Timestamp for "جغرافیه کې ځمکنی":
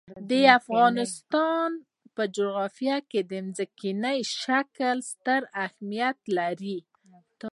2.37-4.19